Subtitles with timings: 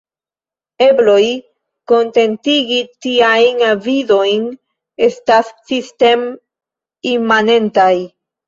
[0.85, 1.25] Ebloj
[1.91, 4.49] kontentigi tiajn avidojn
[5.11, 7.93] estas sistem-imanentaj.